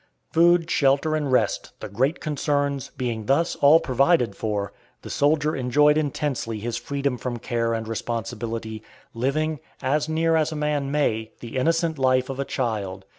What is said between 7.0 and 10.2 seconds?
from care and responsibility, living, as